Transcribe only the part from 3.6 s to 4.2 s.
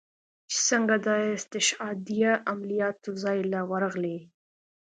ورغلې.